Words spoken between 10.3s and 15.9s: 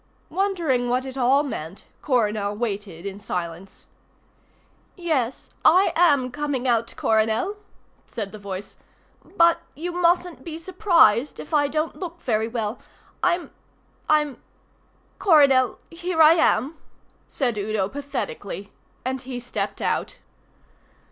be surprised if I don't look very well. I'm I'm Coronel,